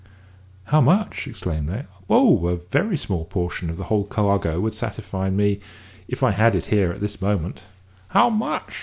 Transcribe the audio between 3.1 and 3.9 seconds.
portion of the